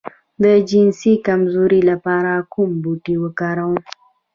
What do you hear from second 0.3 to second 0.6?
د